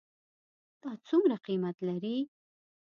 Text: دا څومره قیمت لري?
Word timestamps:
دا 0.81 0.91
څومره 1.07 1.35
قیمت 1.45 1.75
لري? 1.87 2.17